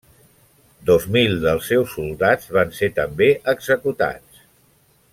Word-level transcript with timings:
Dos 0.89 1.03
mil 1.15 1.35
dels 1.43 1.67
seus 1.73 1.93
soldats 1.97 2.49
van 2.57 2.73
ser 2.81 2.91
també 3.01 3.31
executats. 3.57 4.47